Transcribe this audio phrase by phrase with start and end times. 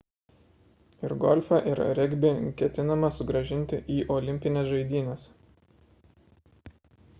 [1.07, 2.31] ir golfą ir regbį
[2.63, 5.29] ketinama sugrąžinti į olimpines žaidynes